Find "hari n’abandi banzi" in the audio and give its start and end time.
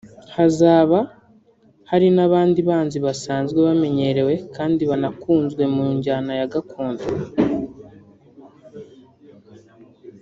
1.89-2.97